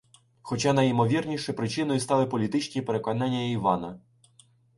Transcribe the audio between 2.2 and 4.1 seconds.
політичні переконання Івана